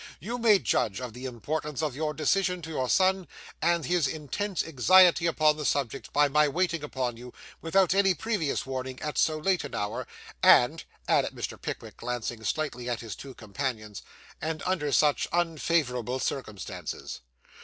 [0.19, 3.27] You may judge of the importance of your decision to your son,
[3.61, 8.65] and his intense anxiety upon the subject, by my waiting upon you, without any previous
[8.65, 10.07] warning, at so late an hour;
[10.41, 11.61] and,' added Mr.
[11.61, 14.01] Pickwick, glancing slightly at his two companions
[14.41, 17.19] 'and under such unfavourable circumstances.